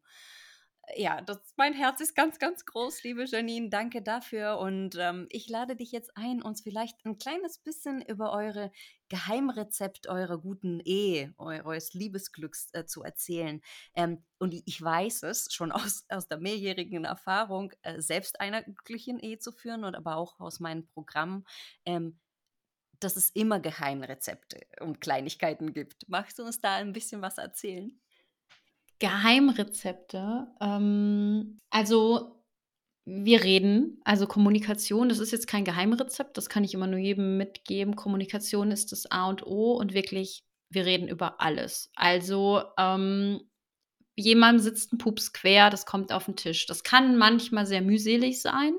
[0.96, 3.70] ja, das, mein Herz ist ganz, ganz groß, liebe Janine.
[3.70, 4.60] Danke dafür.
[4.60, 8.72] Und ähm, ich lade dich jetzt ein, uns vielleicht ein kleines bisschen über eure
[9.10, 13.62] Geheimrezept eurer guten Ehe, eures Liebesglücks äh, zu erzählen.
[13.96, 19.20] Ähm, und ich weiß es schon aus, aus der mehrjährigen Erfahrung, äh, selbst einer glücklichen
[19.20, 21.46] Ehe zu führen und aber auch aus meinem Programm.
[21.86, 22.20] Ähm,
[23.00, 26.08] dass es immer Geheimrezepte und Kleinigkeiten gibt.
[26.10, 27.98] Magst du uns da ein bisschen was erzählen?
[29.00, 30.48] Geheimrezepte.
[30.62, 32.40] Ähm, also
[33.06, 37.38] wir reden, also Kommunikation, das ist jetzt kein Geheimrezept, das kann ich immer nur jedem
[37.38, 37.96] mitgeben.
[37.96, 41.92] Kommunikation ist das A und O und wirklich, wir reden über alles.
[41.96, 43.42] Also ähm,
[44.16, 46.68] jemand sitzt ein Pups quer, das kommt auf den Tisch.
[46.68, 48.74] Das kann manchmal sehr mühselig sein,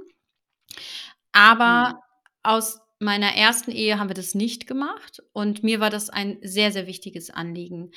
[1.33, 1.99] aber mhm.
[2.45, 6.71] aus meiner ersten Ehe haben wir das nicht gemacht und mir war das ein sehr,
[6.71, 7.91] sehr wichtiges Anliegen.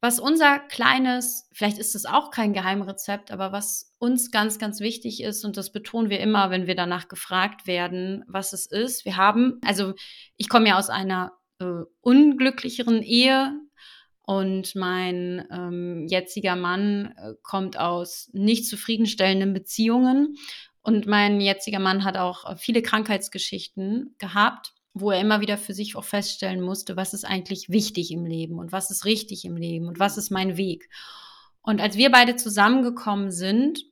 [0.00, 5.22] Was unser kleines, vielleicht ist es auch kein Geheimrezept, aber was uns ganz, ganz wichtig
[5.22, 9.04] ist, und das betonen wir immer, wenn wir danach gefragt werden, was es ist.
[9.04, 9.94] Wir haben, also
[10.36, 13.58] ich komme ja aus einer äh, unglücklicheren Ehe
[14.22, 20.36] und mein ähm, jetziger Mann äh, kommt aus nicht zufriedenstellenden Beziehungen.
[20.82, 25.96] Und mein jetziger Mann hat auch viele Krankheitsgeschichten gehabt wo er immer wieder für sich
[25.96, 29.86] auch feststellen musste, was ist eigentlich wichtig im Leben und was ist richtig im Leben
[29.88, 30.88] und was ist mein Weg.
[31.62, 33.84] Und als wir beide zusammengekommen sind,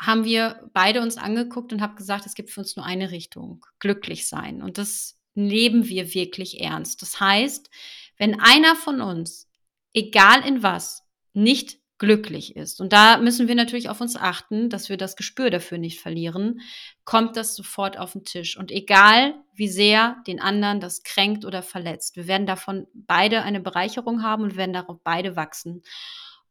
[0.00, 3.64] haben wir beide uns angeguckt und haben gesagt, es gibt für uns nur eine Richtung,
[3.78, 4.62] glücklich sein.
[4.62, 7.02] Und das leben wir wirklich ernst.
[7.02, 7.70] Das heißt,
[8.16, 9.48] wenn einer von uns,
[9.92, 12.80] egal in was, nicht glücklich ist.
[12.80, 16.62] Und da müssen wir natürlich auf uns achten, dass wir das Gespür dafür nicht verlieren,
[17.04, 18.56] kommt das sofort auf den Tisch.
[18.56, 23.60] Und egal, wie sehr den anderen das kränkt oder verletzt, wir werden davon beide eine
[23.60, 25.82] Bereicherung haben und werden darauf beide wachsen.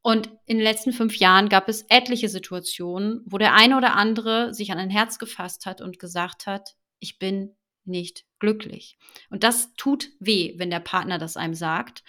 [0.01, 4.53] Und in den letzten fünf Jahren gab es etliche Situationen, wo der eine oder andere
[4.53, 8.99] sich an ein Herz gefasst hat und gesagt hat, ich bin nicht glücklich.
[9.31, 12.03] Und das tut weh, wenn der Partner das einem sagt.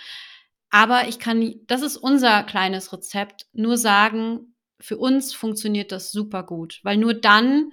[0.70, 6.42] Aber ich kann, das ist unser kleines Rezept, nur sagen, für uns funktioniert das super
[6.44, 7.70] gut, weil nur dann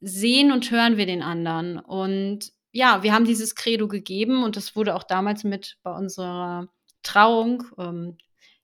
[0.00, 1.78] sehen und hören wir den anderen.
[1.78, 6.68] Und ja, wir haben dieses Credo gegeben und das wurde auch damals mit bei unserer
[7.02, 8.16] Trauung, ähm,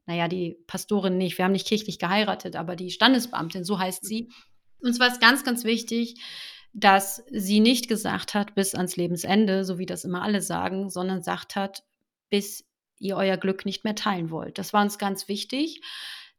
[0.06, 4.28] naja, die Pastorin nicht, wir haben nicht kirchlich geheiratet, aber die Standesbeamtin, so heißt sie.
[4.80, 6.16] Uns war es ganz, ganz wichtig,
[6.72, 11.18] dass sie nicht gesagt hat, bis ans Lebensende, so wie das immer alle sagen, sondern
[11.18, 11.84] gesagt hat,
[12.30, 12.64] bis
[13.02, 14.58] ihr euer Glück nicht mehr teilen wollt.
[14.58, 15.82] Das war uns ganz wichtig,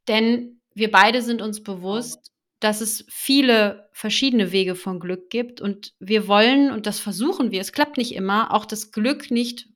[0.07, 5.93] denn wir beide sind uns bewusst, dass es viele verschiedene Wege von Glück gibt und
[5.99, 9.67] wir wollen, und das versuchen wir, es klappt nicht immer, auch das Glück nicht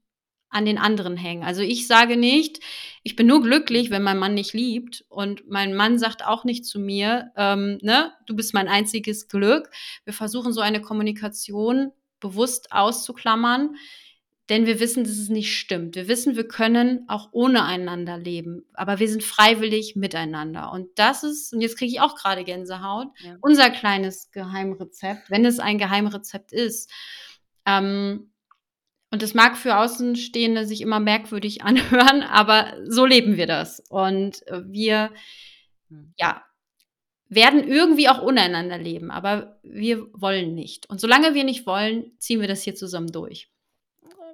[0.49, 1.43] an den anderen hängen.
[1.43, 2.61] Also ich sage nicht,
[3.03, 5.03] ich bin nur glücklich, wenn mein Mann nicht liebt.
[5.09, 9.69] Und mein Mann sagt auch nicht zu mir, ähm, ne, du bist mein einziges Glück.
[10.05, 13.75] Wir versuchen so eine Kommunikation bewusst auszuklammern,
[14.49, 15.95] denn wir wissen, dass es nicht stimmt.
[15.95, 20.71] Wir wissen, wir können auch ohne einander leben, aber wir sind freiwillig miteinander.
[20.71, 23.35] Und das ist, und jetzt kriege ich auch gerade Gänsehaut, ja.
[23.41, 26.89] unser kleines Geheimrezept, wenn es ein Geheimrezept ist.
[27.65, 28.31] Ähm,
[29.11, 33.83] und es mag für Außenstehende sich immer merkwürdig anhören, aber so leben wir das.
[33.89, 35.11] Und wir,
[35.89, 36.13] hm.
[36.17, 36.41] ja,
[37.29, 40.89] werden irgendwie auch untereinander leben, aber wir wollen nicht.
[40.89, 43.49] Und solange wir nicht wollen, ziehen wir das hier zusammen durch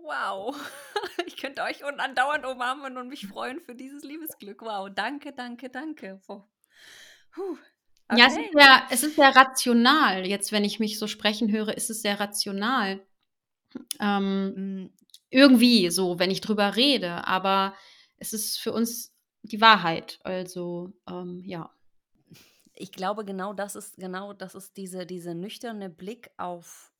[0.03, 0.55] wow.
[1.25, 4.61] Ich könnte euch andauernd umarmen und mich freuen für dieses Liebesglück.
[4.61, 6.21] Wow, danke, danke, danke.
[6.25, 6.43] Puh.
[8.09, 8.19] Okay.
[8.19, 10.25] Ja, es ist, sehr, es ist sehr rational.
[10.25, 13.05] Jetzt, wenn ich mich so sprechen höre, ist es sehr rational.
[13.99, 14.93] Ähm, mm.
[15.29, 17.25] irgendwie so, wenn ich drüber rede.
[17.27, 17.75] Aber
[18.17, 20.19] es ist für uns die Wahrheit.
[20.23, 21.71] Also, ähm, ja.
[22.75, 26.91] Ich glaube, genau das ist, genau das ist diese, diese nüchterne Blick auf,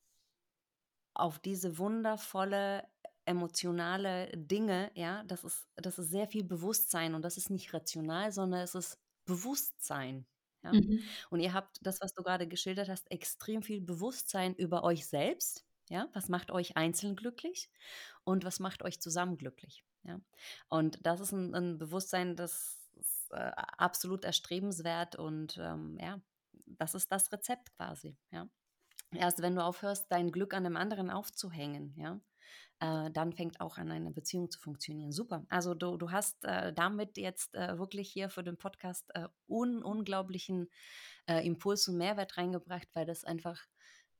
[1.14, 2.84] auf diese wundervolle
[3.26, 8.32] emotionale Dinge, ja, das ist, das ist sehr viel Bewusstsein und das ist nicht rational,
[8.32, 10.26] sondern es ist Bewusstsein.
[10.62, 10.72] Ja?
[10.72, 11.00] Mhm.
[11.30, 15.64] Und ihr habt das, was du gerade geschildert hast, extrem viel Bewusstsein über euch selbst.
[15.90, 17.70] Ja, was macht euch einzeln glücklich
[18.24, 19.84] und was macht euch zusammen glücklich?
[20.02, 20.18] Ja,
[20.68, 26.22] und das ist ein, ein Bewusstsein, das ist äh, absolut erstrebenswert und ähm, ja,
[26.66, 28.16] das ist das Rezept quasi.
[28.30, 28.48] Ja,
[29.12, 32.18] erst wenn du aufhörst, dein Glück an einem anderen aufzuhängen, ja,
[32.80, 35.12] äh, dann fängt auch an, eine Beziehung zu funktionieren.
[35.12, 35.44] Super.
[35.48, 39.82] Also du, du hast äh, damit jetzt äh, wirklich hier für den Podcast äh, un
[39.82, 40.68] unglaublichen
[41.26, 43.60] äh, Impuls und Mehrwert reingebracht, weil das einfach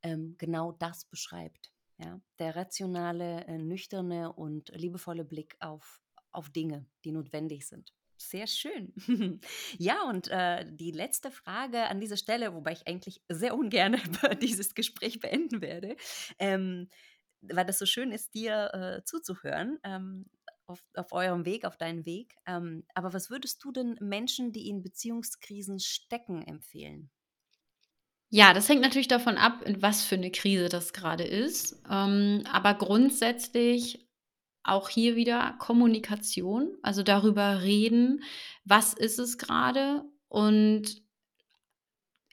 [0.03, 1.71] ähm, genau das beschreibt.
[1.97, 2.21] Ja?
[2.39, 7.93] Der rationale, äh, nüchterne und liebevolle Blick auf, auf Dinge, die notwendig sind.
[8.17, 8.93] Sehr schön.
[9.77, 13.97] ja, und äh, die letzte Frage an dieser Stelle, wobei ich eigentlich sehr ungern
[14.41, 15.97] dieses Gespräch beenden werde.
[16.39, 16.89] Ähm,
[17.53, 19.79] weil das so schön ist, dir äh, zuzuhören.
[19.83, 20.25] Ähm,
[20.67, 22.35] auf, auf, eurem Weg, auf deinen Weg.
[22.47, 27.11] Ähm, aber was würdest du denn Menschen, die in Beziehungskrisen stecken, empfehlen?
[28.29, 31.81] Ja, das hängt natürlich davon ab, in was für eine Krise das gerade ist.
[31.89, 34.09] Ähm, aber grundsätzlich
[34.63, 38.23] auch hier wieder Kommunikation, also darüber reden,
[38.63, 41.04] was ist es gerade und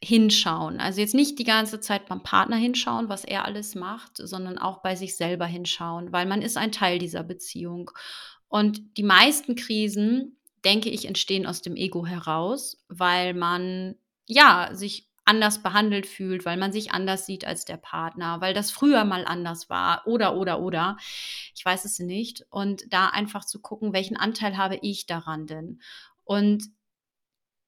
[0.02, 0.80] hinschauen.
[0.80, 4.82] Also jetzt nicht die ganze Zeit beim Partner hinschauen, was er alles macht, sondern auch
[4.82, 7.90] bei sich selber hinschauen, weil man ist ein Teil dieser Beziehung.
[8.48, 13.94] Und die meisten Krisen, denke ich, entstehen aus dem Ego heraus, weil man
[14.26, 18.72] ja sich anders behandelt fühlt, weil man sich anders sieht als der Partner, weil das
[18.72, 20.96] früher mal anders war oder oder oder.
[21.54, 22.44] Ich weiß es nicht.
[22.50, 25.80] Und da einfach zu gucken, welchen Anteil habe ich daran denn?
[26.24, 26.64] Und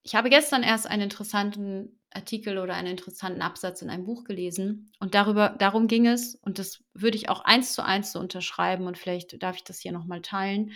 [0.02, 4.92] ich habe gestern erst einen interessanten Artikel oder einen interessanten Absatz in einem Buch gelesen.
[5.00, 6.36] Und darüber, darum ging es.
[6.36, 8.86] Und das würde ich auch eins zu eins so unterschreiben.
[8.86, 10.72] Und vielleicht darf ich das hier nochmal teilen.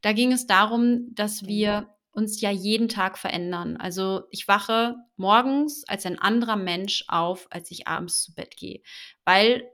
[0.00, 3.76] Da ging es darum, dass wir uns ja jeden Tag verändern.
[3.76, 8.80] Also ich wache morgens als ein anderer Mensch auf, als ich abends zu Bett gehe,
[9.24, 9.68] weil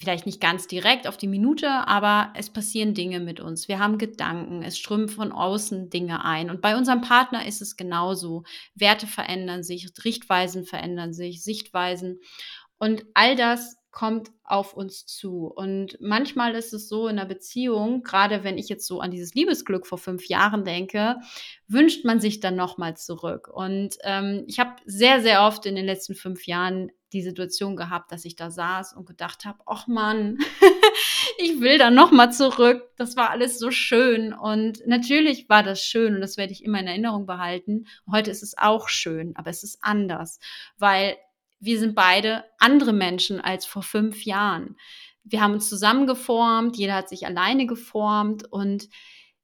[0.00, 3.68] vielleicht nicht ganz direkt auf die Minute, aber es passieren Dinge mit uns.
[3.68, 6.48] Wir haben Gedanken, es strömen von außen Dinge ein.
[6.48, 8.44] Und bei unserem Partner ist es genauso.
[8.74, 12.20] Werte verändern sich, Richtweisen verändern sich, Sichtweisen.
[12.80, 15.46] Und all das kommt auf uns zu.
[15.46, 19.34] Und manchmal ist es so in einer Beziehung, gerade wenn ich jetzt so an dieses
[19.34, 21.16] Liebesglück vor fünf Jahren denke,
[21.68, 23.48] wünscht man sich dann nochmal zurück.
[23.52, 28.12] Und ähm, ich habe sehr, sehr oft in den letzten fünf Jahren die Situation gehabt,
[28.12, 30.38] dass ich da saß und gedacht habe, ach Mann,
[31.38, 32.82] ich will da nochmal zurück.
[32.96, 34.32] Das war alles so schön.
[34.32, 37.86] Und natürlich war das schön und das werde ich immer in Erinnerung behalten.
[38.10, 40.38] Heute ist es auch schön, aber es ist anders,
[40.78, 41.16] weil
[41.60, 44.76] wir sind beide andere Menschen als vor fünf Jahren.
[45.24, 48.88] Wir haben uns zusammengeformt, jeder hat sich alleine geformt und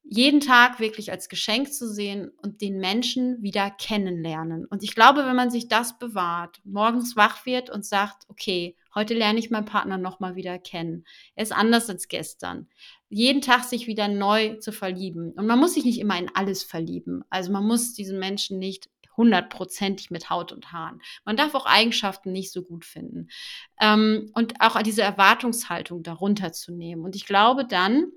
[0.09, 4.65] jeden Tag wirklich als Geschenk zu sehen und den Menschen wieder kennenlernen.
[4.65, 9.15] Und ich glaube, wenn man sich das bewahrt, morgens wach wird und sagt, okay, heute
[9.15, 11.05] lerne ich meinen Partner nochmal wieder kennen.
[11.35, 12.69] Er ist anders als gestern.
[13.09, 15.33] Jeden Tag sich wieder neu zu verlieben.
[15.33, 17.25] Und man muss sich nicht immer in alles verlieben.
[17.29, 21.01] Also man muss diesen Menschen nicht hundertprozentig mit Haut und Haaren.
[21.25, 23.29] Man darf auch Eigenschaften nicht so gut finden.
[23.81, 27.05] Ähm, und auch diese Erwartungshaltung darunter zu nehmen.
[27.05, 28.13] Und ich glaube, dann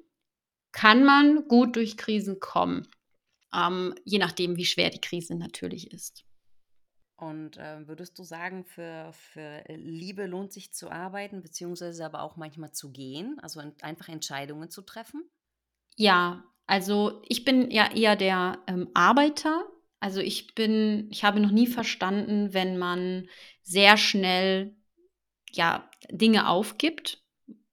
[0.71, 2.87] kann man gut durch Krisen kommen.
[3.53, 6.25] Ähm, je nachdem, wie schwer die Krise natürlich ist.
[7.19, 12.37] Und äh, würdest du sagen, für, für Liebe lohnt sich zu arbeiten, beziehungsweise aber auch
[12.37, 15.29] manchmal zu gehen, also einfach Entscheidungen zu treffen?
[15.97, 19.65] Ja, also ich bin ja eher der ähm, Arbeiter.
[19.99, 23.27] Also ich bin, ich habe noch nie verstanden, wenn man
[23.63, 24.75] sehr schnell
[25.51, 27.21] ja Dinge aufgibt.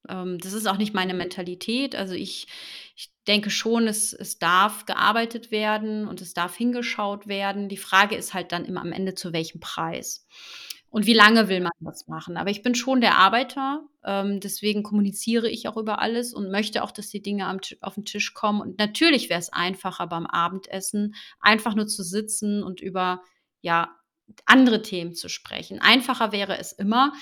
[0.09, 1.95] Ähm, das ist auch nicht meine Mentalität.
[1.95, 2.47] Also ich,
[2.95, 7.69] ich denke schon, es, es darf gearbeitet werden und es darf hingeschaut werden.
[7.69, 10.27] Die Frage ist halt dann immer am Ende, zu welchem Preis.
[10.89, 12.37] Und wie lange will man das machen?
[12.37, 16.83] Aber ich bin schon der Arbeiter, ähm, deswegen kommuniziere ich auch über alles und möchte
[16.83, 18.61] auch, dass die Dinge am, auf den Tisch kommen.
[18.61, 23.21] Und natürlich wäre es einfacher beim Abendessen, einfach nur zu sitzen und über
[23.61, 23.95] ja
[24.45, 25.79] andere Themen zu sprechen.
[25.79, 27.13] Einfacher wäre es immer,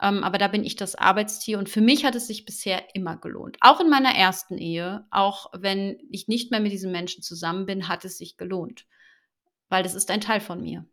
[0.00, 3.16] ähm, aber da bin ich das Arbeitstier und für mich hat es sich bisher immer
[3.16, 3.58] gelohnt.
[3.60, 7.88] Auch in meiner ersten Ehe, auch wenn ich nicht mehr mit diesen Menschen zusammen bin,
[7.88, 8.86] hat es sich gelohnt,
[9.68, 10.86] weil das ist ein Teil von mir.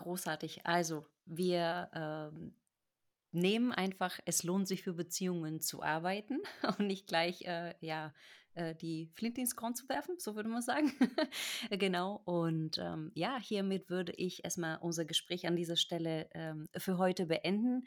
[0.00, 0.64] Großartig.
[0.64, 2.54] Also, wir ähm,
[3.32, 6.40] nehmen einfach, es lohnt sich für Beziehungen zu arbeiten
[6.78, 8.14] und nicht gleich, äh, ja,
[8.54, 10.92] äh, die Flint ins Korn zu werfen, so würde man sagen.
[11.70, 12.20] genau.
[12.24, 17.26] Und ähm, ja, hiermit würde ich erstmal unser Gespräch an dieser Stelle ähm, für heute
[17.26, 17.84] beenden.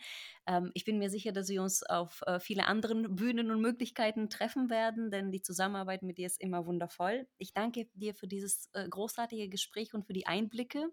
[0.47, 4.29] Ähm, ich bin mir sicher, dass wir uns auf äh, viele anderen Bühnen und Möglichkeiten
[4.29, 7.27] treffen werden, denn die Zusammenarbeit mit dir ist immer wundervoll.
[7.37, 10.89] Ich danke dir für dieses äh, großartige Gespräch und für die Einblicke.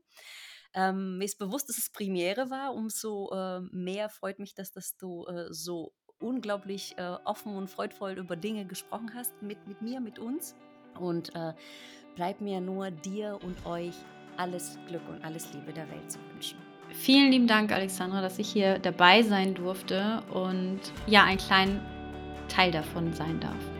[0.72, 2.74] Ähm, mir ist bewusst, dass es Premiere war.
[2.74, 8.12] Umso äh, mehr freut mich, dass, dass du äh, so unglaublich äh, offen und freudvoll
[8.12, 10.54] über Dinge gesprochen hast mit, mit mir, mit uns.
[10.98, 11.52] Und äh,
[12.14, 13.94] bleibt mir nur dir und euch
[14.36, 16.58] alles Glück und alles Liebe der Welt zu wünschen.
[16.92, 21.80] Vielen lieben Dank, Alexandra, dass ich hier dabei sein durfte und ja, ein kleinen
[22.48, 23.79] Teil davon sein darf.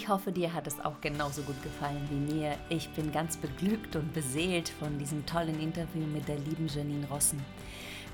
[0.00, 2.56] Ich hoffe, dir hat es auch genauso gut gefallen wie mir.
[2.70, 7.38] Ich bin ganz beglückt und beseelt von diesem tollen Interview mit der lieben Janine Rossen.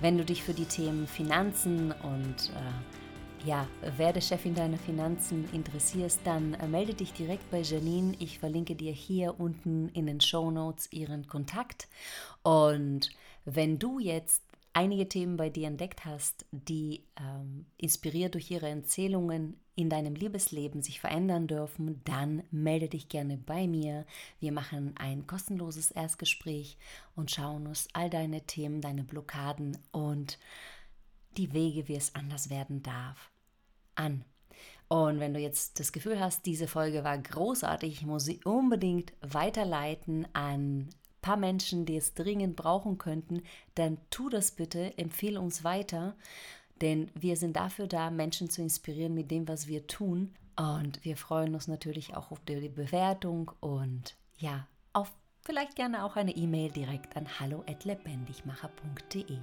[0.01, 6.23] Wenn du dich für die Themen Finanzen und äh, ja, werde Chefin deiner Finanzen interessierst,
[6.25, 8.17] dann äh, melde dich direkt bei Janine.
[8.19, 11.87] Ich verlinke dir hier unten in den Show Notes ihren Kontakt.
[12.43, 13.11] Und
[13.45, 14.43] wenn du jetzt
[14.77, 20.83] einige Themen bei dir entdeckt hast, die ähm, inspiriert durch ihre Erzählungen in deinem Liebesleben
[20.83, 24.05] sich verändern dürfen, dann melde dich gerne bei mir.
[24.39, 26.77] Wir machen ein kostenloses Erstgespräch
[27.15, 30.39] und schauen uns all deine Themen, deine Blockaden und
[31.39, 33.31] die Wege, wie es anders werden darf,
[33.95, 34.27] an.
[34.89, 39.15] Und wenn du jetzt das Gefühl hast, diese Folge war großartig, ich muss sie unbedingt
[39.23, 40.91] weiterleiten an
[41.23, 43.43] paar Menschen, die es dringend brauchen könnten,
[43.75, 46.15] dann tu das bitte, empfehle uns weiter,
[46.81, 50.35] denn wir sind dafür da, Menschen zu inspirieren mit dem, was wir tun.
[50.57, 55.13] Und wir freuen uns natürlich auch auf die Bewertung und ja, auf
[55.43, 59.39] vielleicht gerne auch eine E-Mail direkt an hallo@lebendigmacher.de.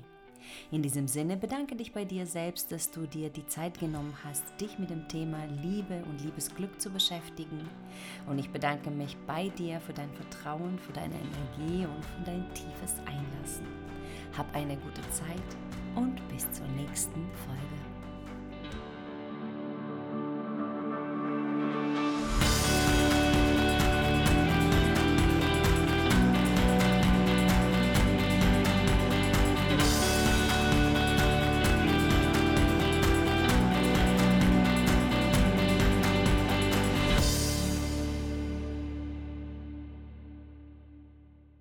[0.72, 4.44] In diesem Sinne bedanke dich bei dir selbst, dass du dir die Zeit genommen hast,
[4.60, 7.70] dich mit dem Thema Liebe und Liebesglück zu beschäftigen.
[8.28, 12.46] Und ich bedanke mich bei dir für dein Vertrauen, für deine Energie und für dein
[12.54, 13.68] tiefes Einlassen.
[14.38, 15.58] Hab eine gute Zeit
[15.96, 17.24] und bis zur nächsten